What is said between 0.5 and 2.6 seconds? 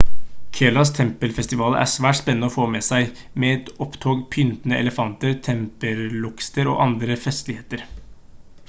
keralas tempelfestivaler er svært spennende å